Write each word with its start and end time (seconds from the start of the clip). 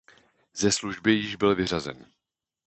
Ze 0.53 0.71
služby 0.71 1.11
již 1.13 1.35
byl 1.35 1.55
vyřazen. 1.55 2.05